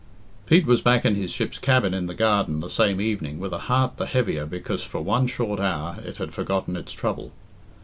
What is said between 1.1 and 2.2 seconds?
his ship's cabin in the